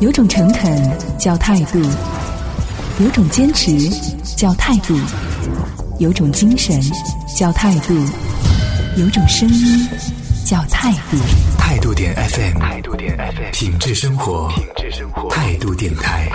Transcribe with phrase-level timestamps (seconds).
[0.00, 1.80] 有种诚恳叫态度，
[3.00, 3.88] 有种坚持
[4.36, 4.98] 叫态度，
[5.98, 6.80] 有种精神
[7.36, 7.94] 叫态度，
[8.96, 9.88] 有种声音
[10.44, 11.16] 叫态度。
[11.56, 16.28] 态度点 FM，态度点 FM，品质生活，品质生活，态度电台，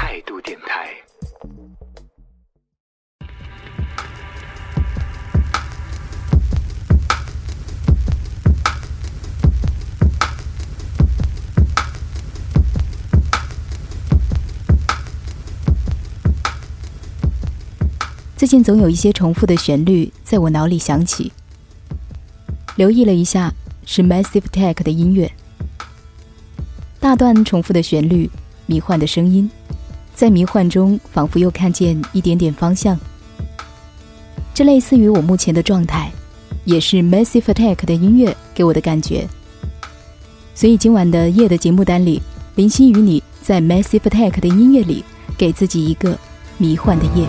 [18.40, 21.30] 最近总有一些重复的旋律在我脑里响起，
[22.78, 23.54] 留意了一下，
[23.86, 25.30] 是 Massive Attack 的音乐。
[27.02, 28.30] 大段重复的旋律，
[28.66, 29.52] 迷幻的声音，
[30.16, 32.98] 在迷幻中仿佛又看见一点点方向。
[34.54, 36.10] 这类似于我目前的状态，
[36.64, 39.28] 也是 Massive Attack 的音乐给我的感觉。
[40.56, 42.22] 所以今晚的夜的节目单里，
[42.56, 45.04] 林夕与你在 Massive Attack 的音乐里，
[45.38, 46.18] 给自己一个
[46.58, 47.28] 迷幻的夜。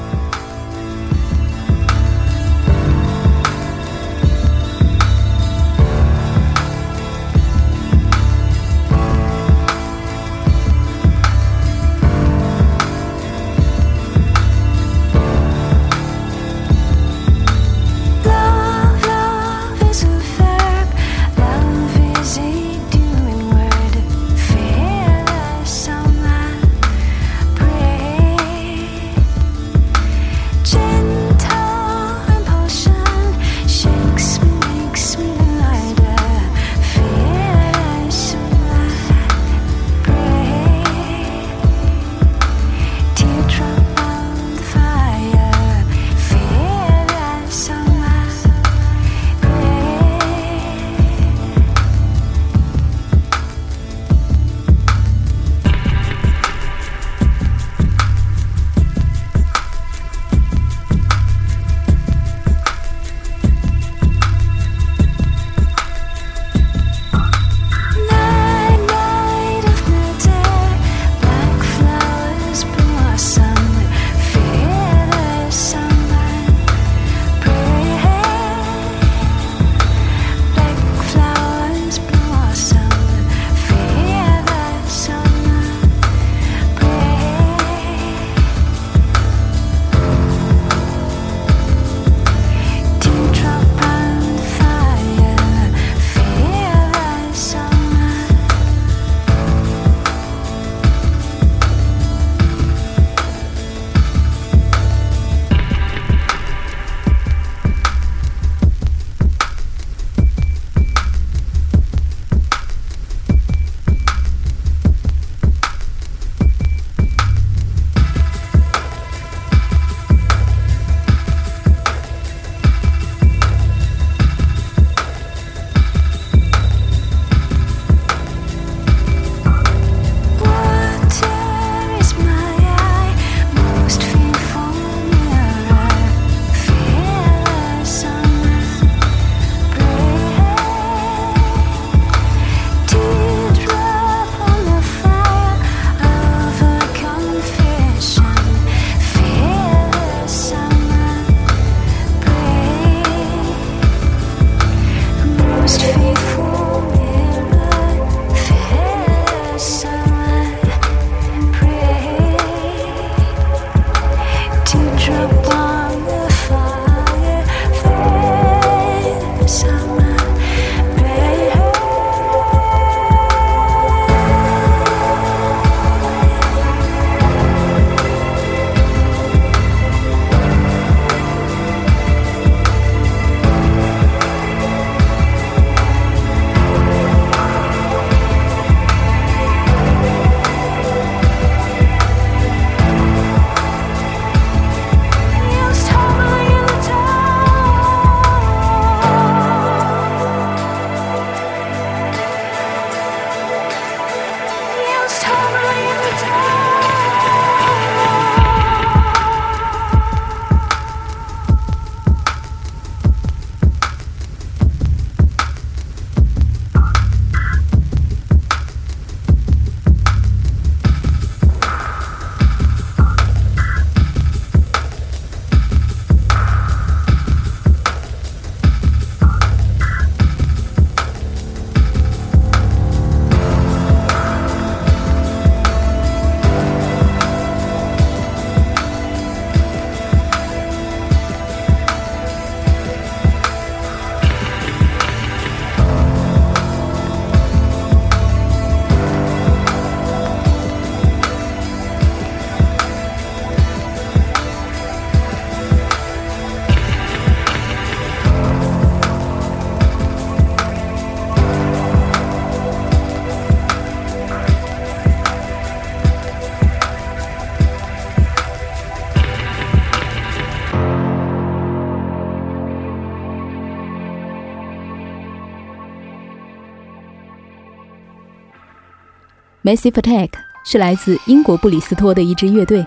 [279.63, 280.31] Massive Attack
[280.65, 282.87] 是来自英国布里斯托的一支乐队。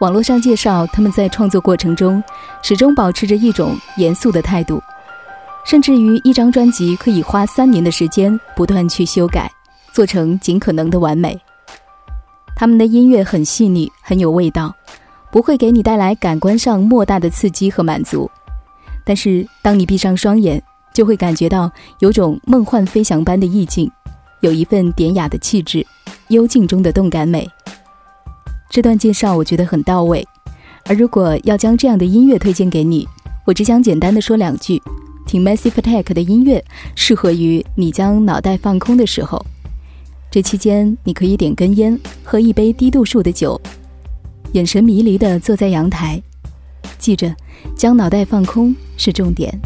[0.00, 2.22] 网络上介绍，他们在创作过程中
[2.62, 4.80] 始终保持着一种严肃的态度，
[5.64, 9.50] 甚至于一张专辑可以花三年的时间不断去修改，
[9.92, 11.36] 做成尽可能的完美。
[12.54, 14.72] 他们的音乐很细腻，很有味道，
[15.32, 18.30] 不会给你带来感官上莫大的刺激和满足。
[19.04, 20.62] 但是，当你闭上双眼，
[20.92, 21.68] 就会感觉到
[21.98, 23.90] 有种梦幻飞翔般的意境，
[24.44, 25.86] 有一份典雅的气质，
[26.28, 27.48] 幽静中的动感美。
[28.68, 30.22] 这段介绍我觉得很到位。
[30.84, 33.08] 而如果要将这样的音乐推荐给你，
[33.46, 34.82] 我只想简单的说两句：
[35.24, 36.62] 听 Massive Attack 的音乐，
[36.94, 39.42] 适合于你将脑袋放空的时候。
[40.30, 43.58] 这期间，你可以点根烟，喝一杯低度数的酒，
[44.52, 46.22] 眼神迷离地坐在阳台。
[46.98, 47.34] 记着，
[47.74, 49.58] 将脑袋放空是重点。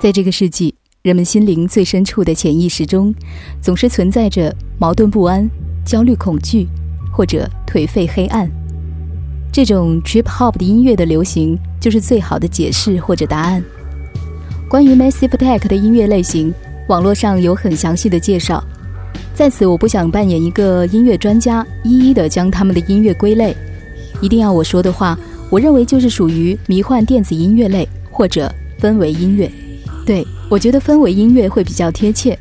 [0.00, 3.14] 在这个世纪，人们心灵最深处的潜意识中，
[3.60, 5.46] 总是存在着矛盾不安、
[5.84, 6.66] 焦虑恐惧，
[7.12, 8.50] 或者颓废黑暗。
[9.52, 13.62] 这种 trip hop 的音乐的流行，就是最好的解释或者答案。
[14.70, 16.50] 关于 Massive Attack 的音乐类型，
[16.88, 18.64] 网络上有很详细的介绍。
[19.34, 23.54] 在此，我不想扮演一个音乐专家，一一的将他们的音乐归类。
[24.22, 25.18] 一定要我说的话，
[25.50, 29.50] 我认为就是属于迷幻电子音乐类，或者氛围音乐。
[30.06, 32.36] 对，我觉得氛围音乐会比较贴切，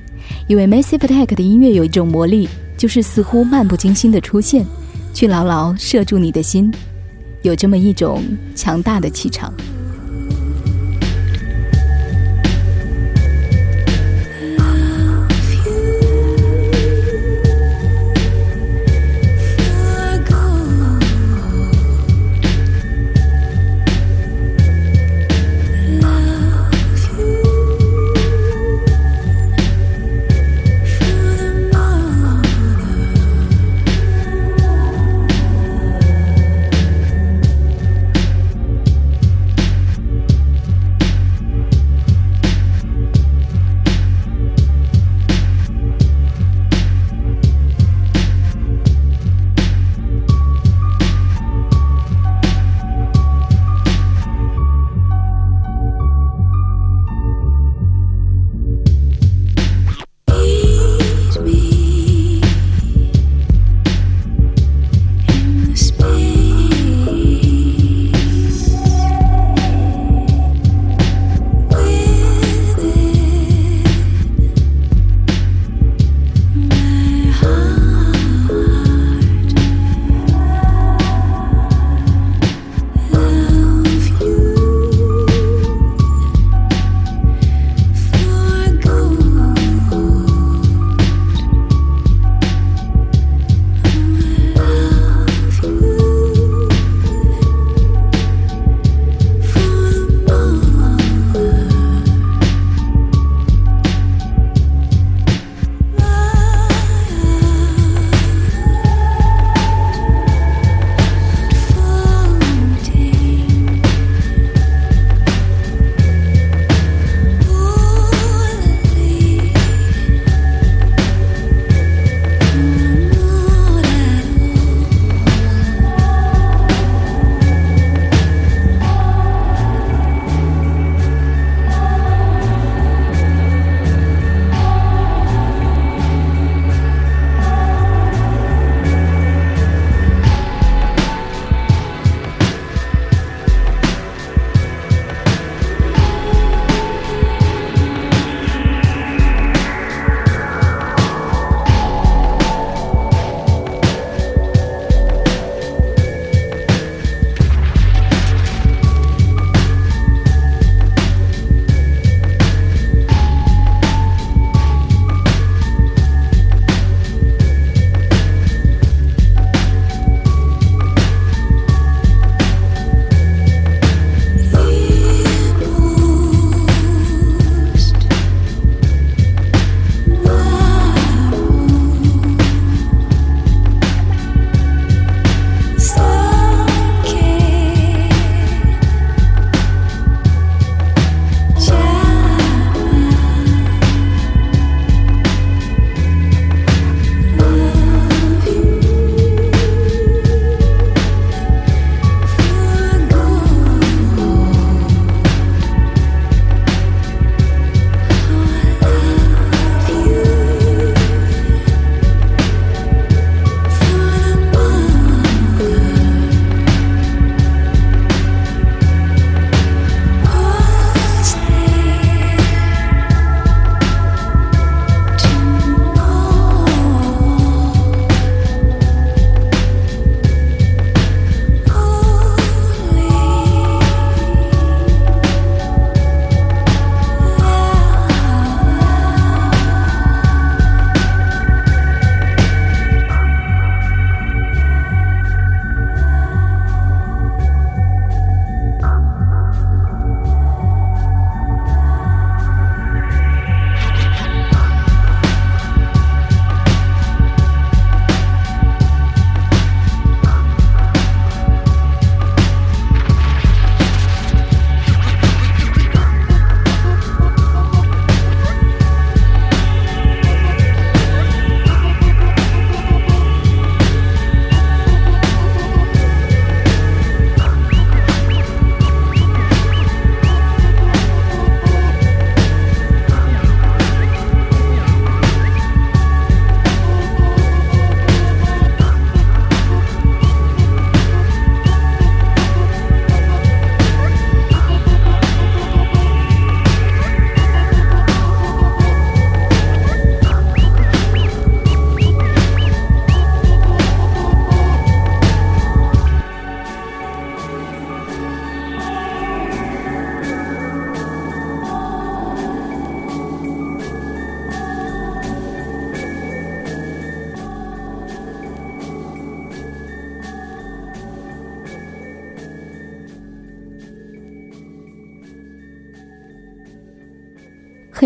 [0.48, 4.66] 因为 Massive Attack 的音乐有一种魔力，就是似乎漫不经心的出现，
[5.14, 6.72] 去牢牢射住你的心，
[7.44, 8.24] 有这么一种
[8.56, 9.54] 强大的气场。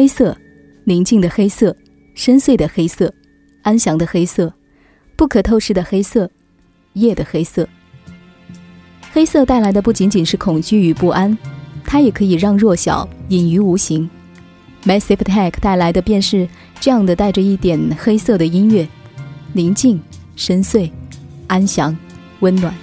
[0.03, 0.36] 黑色，
[0.83, 1.74] 宁静的黑色，
[2.13, 3.13] 深邃的黑色，
[3.62, 4.53] 安详的黑色，
[5.15, 6.29] 不可透视的黑色，
[6.91, 7.65] 夜的黑色。
[9.13, 11.38] 黑色带来的不仅仅是恐惧与不安，
[11.86, 14.10] 它也可以让弱小隐于无形。
[14.83, 16.50] Massive Attack 带来的便是
[16.81, 18.86] 这样的带着一点黑色的音乐，
[19.53, 20.01] 宁静、
[20.36, 20.91] 深邃、
[21.48, 21.98] 安详、
[22.41, 22.75] 温暖。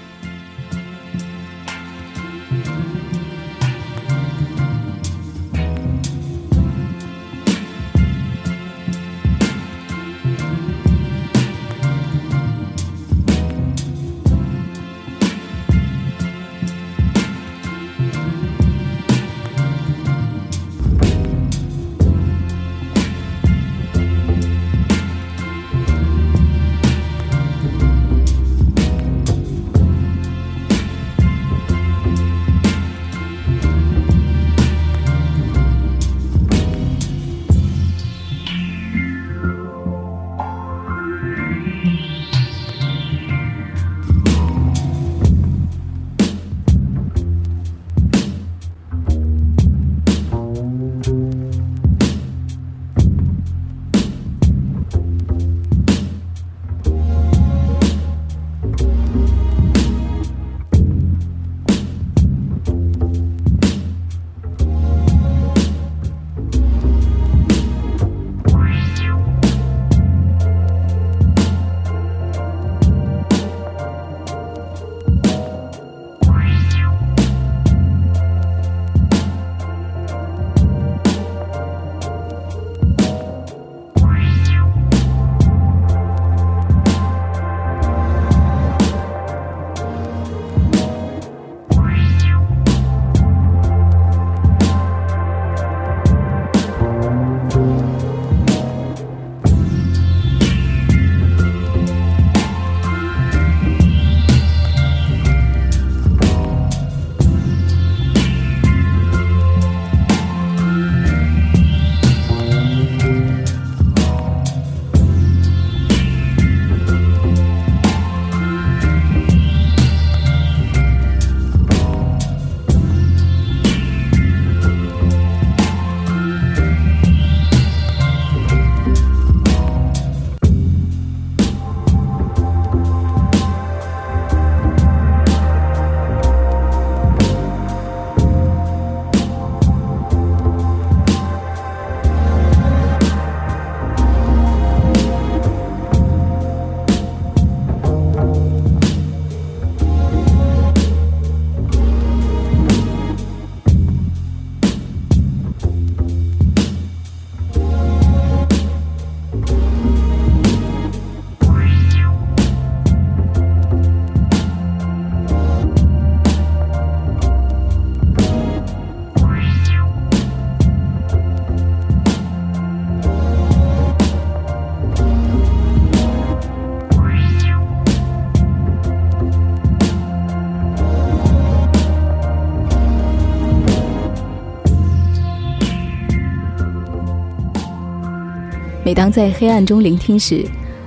[188.90, 190.44] 每当在黑暗中聆听时，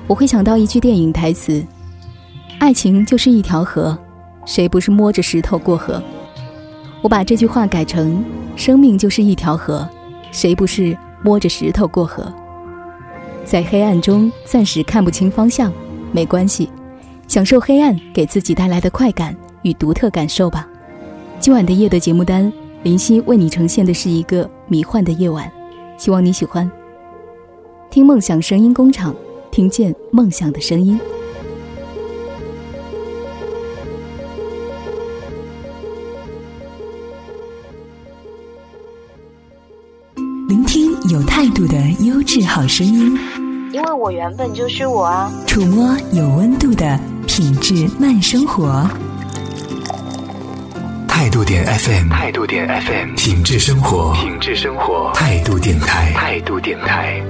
[0.07, 1.65] 我会想到一句电影台词
[2.59, 3.97] ：“爱情就是一条河，
[4.45, 6.03] 谁不是摸着石头过河？”
[7.01, 8.21] 我把这句话改成
[8.57, 9.87] ：“生命就是一条河，
[10.33, 12.29] 谁不是摸着石头过河？”
[13.45, 15.71] 在黑暗中暂时看不清方向，
[16.11, 16.69] 没关系，
[17.29, 20.67] 享受黑暗给自己带来的快感与独特感受吧。
[21.39, 22.51] 今晚的夜的节目单，
[22.83, 25.49] 林夕为你呈现的是一个迷幻的夜晚，
[25.97, 26.69] 希望你喜欢。
[27.93, 29.15] 听梦想声音工厂，
[29.51, 30.99] 听见梦想的声音。
[40.47, 43.15] 聆听有态度的优质好声音，
[43.71, 45.31] 因为我原本就是我啊。
[45.45, 48.89] 触摸有温度的品质慢生活。
[51.07, 57.21] 态度点 FM，态度点 FM，品质生活，品质生活，态度电台，态度电台。